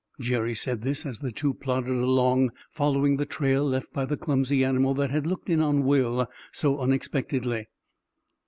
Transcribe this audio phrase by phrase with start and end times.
[0.19, 4.63] Jerry said this as the two plodded along, following the trail left by the clumsy
[4.63, 7.67] animal that had looked in on Will so unexpectedly.